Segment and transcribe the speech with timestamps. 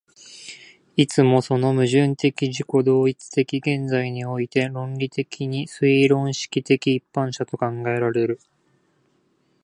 [0.95, 8.39] いつもその矛盾的自己同一的現在において論理的に推論式的一般者と考えられる。